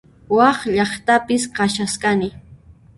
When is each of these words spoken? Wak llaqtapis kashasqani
Wak 0.35 0.59
llaqtapis 0.75 1.43
kashasqani 1.55 2.29